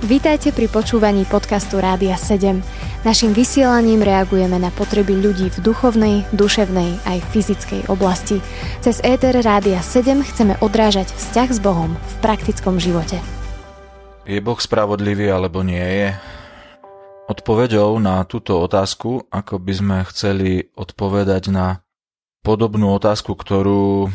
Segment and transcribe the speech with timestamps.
[0.00, 2.64] Vítajte pri počúvaní podcastu Rádia 7.
[3.04, 8.40] Naším vysielaním reagujeme na potreby ľudí v duchovnej, duševnej aj fyzickej oblasti.
[8.80, 13.20] Cez ETR Rádia 7 chceme odrážať vzťah s Bohom v praktickom živote.
[14.24, 16.16] Je Boh spravodlivý alebo nie je?
[17.28, 21.84] Odpovedou na túto otázku, ako by sme chceli odpovedať na
[22.40, 24.08] podobnú otázku, ktorú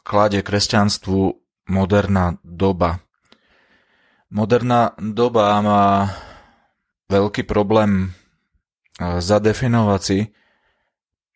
[0.00, 1.36] kladie kresťanstvu
[1.68, 3.04] moderná doba.
[4.32, 6.08] Moderná doba má
[7.12, 10.18] veľký problém e, zadefinovať si,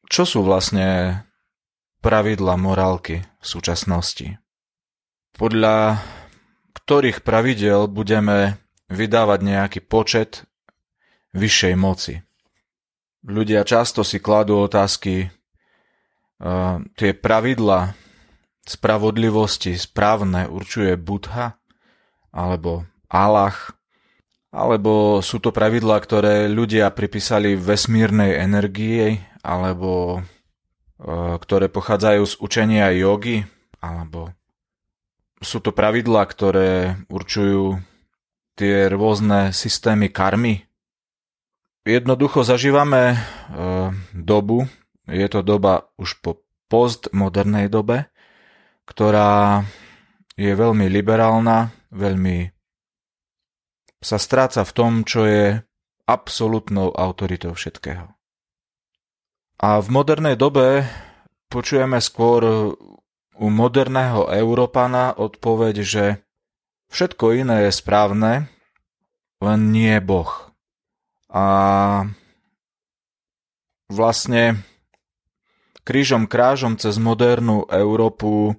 [0.08, 1.20] čo sú vlastne
[2.00, 4.40] pravidla morálky v súčasnosti.
[5.36, 6.00] Podľa
[6.72, 10.46] ktorých pravidel budeme vydávať nejaký počet
[11.34, 12.22] vyššej moci.
[13.26, 17.98] Ľudia často si kladú otázky, uh, tie pravidla
[18.62, 21.58] spravodlivosti správne určuje Budha
[22.36, 23.56] alebo Allah,
[24.52, 30.20] alebo sú to pravidlá, ktoré ľudia pripísali vesmírnej energii, alebo e,
[31.40, 33.44] ktoré pochádzajú z učenia jogy,
[33.80, 34.36] alebo
[35.40, 37.80] sú to pravidlá, ktoré určujú
[38.56, 40.64] tie rôzne systémy karmy.
[41.84, 43.18] Jednoducho zažívame e,
[44.16, 44.64] dobu,
[45.04, 48.10] je to doba už po postmodernej dobe,
[48.88, 49.62] ktorá
[50.34, 52.52] je veľmi liberálna, veľmi
[54.04, 55.64] sa stráca v tom, čo je
[56.06, 58.12] absolútnou autoritou všetkého.
[59.56, 60.84] A v modernej dobe
[61.48, 62.70] počujeme skôr
[63.36, 66.04] u moderného Európana odpoveď, že
[66.92, 68.32] všetko iné je správne,
[69.40, 70.52] len nie Boh.
[71.32, 71.44] A
[73.88, 74.60] vlastne
[75.86, 78.58] krížom krážom cez modernú Európu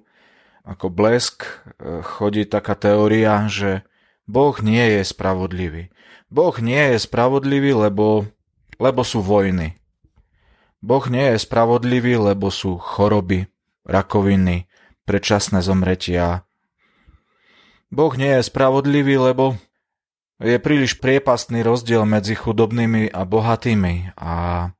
[0.68, 3.88] ako blesk e, chodí taká teória, že
[4.28, 5.88] Boh nie je spravodlivý.
[6.28, 8.28] Boh nie je spravodlivý, lebo,
[8.76, 9.80] lebo sú vojny.
[10.84, 13.48] Boh nie je spravodlivý, lebo sú choroby,
[13.88, 14.68] rakoviny,
[15.08, 16.44] predčasné zomretia.
[17.88, 19.56] Boh nie je spravodlivý, lebo
[20.38, 24.32] je príliš priepastný rozdiel medzi chudobnými a bohatými a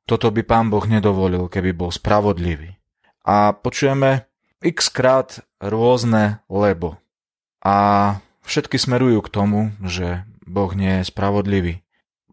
[0.05, 2.77] toto by pán Boh nedovolil, keby bol spravodlivý.
[3.25, 4.28] A počujeme
[4.59, 6.99] x krát rôzne lebo.
[7.63, 7.75] A
[8.43, 11.83] všetky smerujú k tomu, že Boh nie je spravodlivý.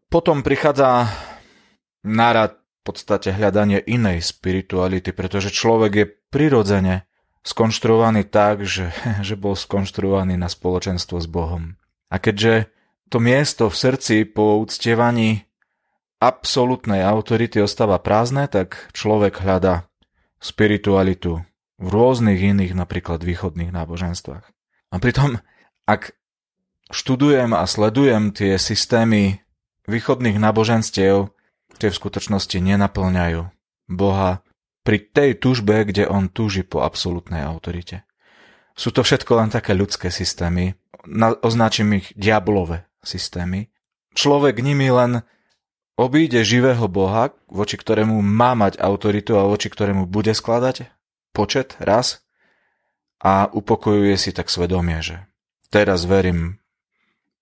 [0.06, 1.10] Potom prichádza
[2.06, 7.04] nárad v podstate hľadanie inej spirituality, pretože človek je prirodzene
[7.42, 8.94] skonštruovaný tak, že,
[9.26, 11.78] že bol skonštruovaný na spoločenstvo s Bohom.
[12.10, 12.70] A keďže
[13.10, 15.47] to miesto v srdci po uctievaní
[16.19, 19.86] absolútnej autority ostáva prázdne, tak človek hľada
[20.38, 21.42] spiritualitu
[21.76, 24.44] v rôznych iných napríklad východných náboženstvách.
[24.92, 25.44] A pritom,
[25.84, 26.16] ak
[26.88, 29.44] študujem a sledujem tie systémy
[29.84, 31.31] východných náboženstiev,
[31.76, 33.42] tie v skutočnosti nenaplňajú
[33.92, 34.41] Boha
[34.82, 38.06] pri tej tužbe, kde on túži po absolútnej autorite.
[38.76, 40.76] Sú to všetko len také ľudské systémy,
[41.44, 43.69] označím ich diablové systémy.
[44.16, 45.22] Človek nimi len
[45.97, 50.95] obíde živého Boha, voči ktorému má mať autoritu a voči ktorému bude skladať
[51.36, 52.24] počet raz
[53.20, 55.28] a upokojuje si tak svedomie, že
[55.69, 56.56] teraz verím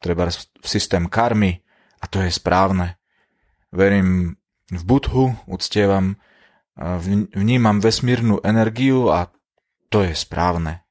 [0.03, 1.63] treba v systém karmy
[2.03, 2.99] a to je správne.
[3.71, 4.35] Verím
[4.75, 6.19] v Budhu, uctievam,
[7.39, 9.31] vnímam vesmírnu energiu a
[9.89, 10.83] to je správne.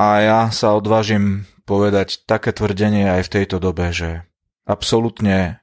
[0.00, 4.24] A ja sa odvážim povedať také tvrdenie aj v tejto dobe, že
[4.64, 5.60] absolútne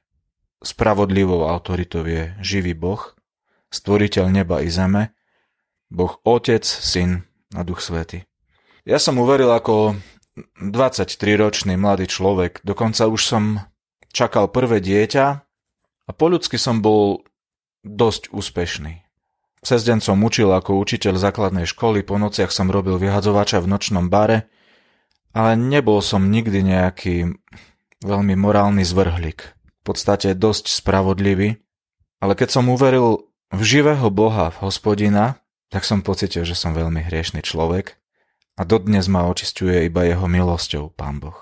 [0.62, 3.02] spravodlivou autoritou je živý Boh,
[3.74, 5.17] stvoriteľ neba i zeme
[5.88, 7.24] Boh Otec, Syn
[7.56, 8.28] a Duch Svety.
[8.84, 9.96] Ja som uveril ako
[10.60, 13.44] 23-ročný mladý človek, dokonca už som
[14.12, 15.26] čakal prvé dieťa
[16.08, 17.24] a po ľudsky som bol
[17.84, 19.04] dosť úspešný.
[19.58, 24.06] Cez deň som učil ako učiteľ základnej školy, po nociach som robil vyhadzovača v nočnom
[24.06, 24.46] bare,
[25.34, 27.16] ale nebol som nikdy nejaký
[28.00, 29.40] veľmi morálny zvrhlík.
[29.52, 31.58] V podstate dosť spravodlivý,
[32.22, 37.04] ale keď som uveril v živého Boha, v hospodina, tak som pocitil, že som veľmi
[37.04, 37.96] hriešný človek
[38.56, 41.36] a dodnes ma očistuje iba jeho milosťou, pán Boh.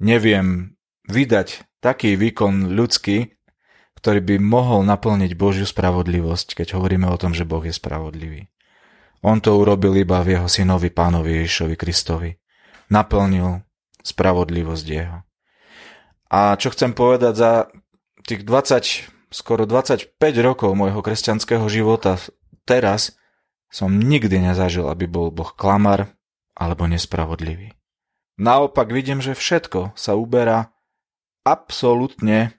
[0.00, 0.76] Neviem
[1.06, 3.36] vydať taký výkon ľudský,
[4.00, 8.52] ktorý by mohol naplniť Božiu spravodlivosť, keď hovoríme o tom, že Boh je spravodlivý.
[9.24, 12.36] On to urobil iba v jeho synovi pánovi Ježišovi Kristovi.
[12.92, 13.64] Naplnil
[14.04, 15.24] spravodlivosť jeho.
[16.28, 17.52] A čo chcem povedať za
[18.28, 22.20] tých 20, skoro 25 rokov môjho kresťanského života
[22.68, 23.16] teraz,
[23.74, 26.14] som nikdy nezažil, aby bol Boh klamar
[26.54, 27.74] alebo nespravodlivý.
[28.38, 30.70] Naopak vidím, že všetko sa uberá
[31.42, 32.54] absolútne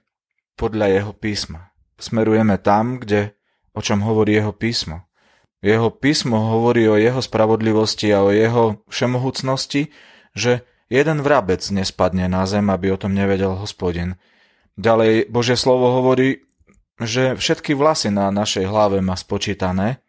[0.60, 1.72] podľa jeho písma.
[1.96, 3.32] Smerujeme tam, kde,
[3.72, 5.08] o čom hovorí jeho písmo.
[5.64, 9.88] Jeho písmo hovorí o jeho spravodlivosti a o jeho všemohúcnosti,
[10.36, 14.20] že jeden vrabec nespadne na zem, aby o tom nevedel hospodin.
[14.76, 16.44] Ďalej Božie slovo hovorí,
[17.00, 20.04] že všetky vlasy na našej hlave má spočítané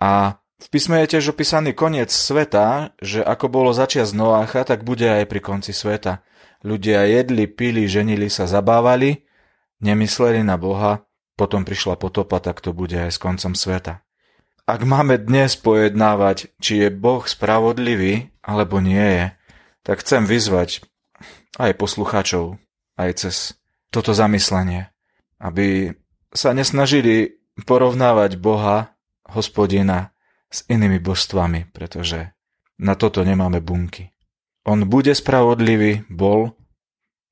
[0.00, 5.04] a v písme je tiež opísaný koniec sveta, že ako bolo začias Noácha, tak bude
[5.04, 6.24] aj pri konci sveta.
[6.64, 9.28] Ľudia jedli, pili, ženili sa, zabávali,
[9.84, 11.04] nemysleli na Boha,
[11.36, 14.00] potom prišla potopa, tak to bude aj s koncom sveta.
[14.64, 19.24] Ak máme dnes pojednávať, či je Boh spravodlivý, alebo nie je,
[19.84, 20.80] tak chcem vyzvať
[21.60, 22.56] aj poslucháčov,
[22.96, 23.34] aj cez
[23.92, 24.88] toto zamyslenie,
[25.36, 25.92] aby
[26.32, 27.36] sa nesnažili
[27.68, 28.93] porovnávať Boha,
[29.28, 30.14] hospodina,
[30.54, 32.30] s inými božstvami, pretože
[32.78, 34.14] na toto nemáme bunky.
[34.62, 36.54] On bude spravodlivý, bol,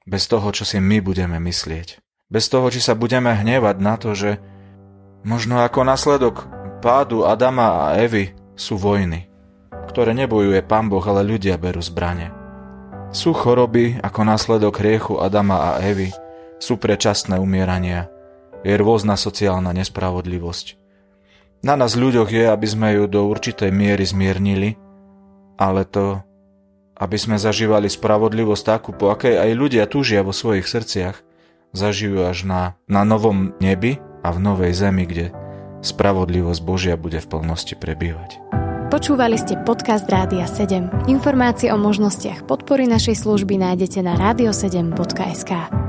[0.02, 2.02] bez toho, čo si my budeme myslieť.
[2.26, 4.42] Bez toho, či sa budeme hnevať na to, že
[5.22, 6.50] možno ako následok
[6.82, 9.30] pádu Adama a Evy sú vojny,
[9.86, 12.34] ktoré nebojuje pán Boh, ale ľudia berú zbrane.
[13.14, 16.10] Sú choroby ako následok hriechu Adama a Evy,
[16.58, 18.10] sú predčasné umierania,
[18.66, 20.81] je rôzna sociálna nespravodlivosť.
[21.62, 24.74] Na nás ľuďoch je, aby sme ju do určitej miery zmiernili,
[25.54, 26.18] ale to,
[26.98, 31.22] aby sme zažívali spravodlivosť takú, po akej aj ľudia túžia vo svojich srdciach,
[31.70, 35.30] zažijú až na, na novom nebi a v novej zemi, kde
[35.86, 38.42] spravodlivosť Božia bude v plnosti prebývať.
[38.90, 41.06] Počúvali ste podcast Rádia 7.
[41.06, 45.81] Informácie o možnostiach podpory našej služby nájdete na radio7.sk.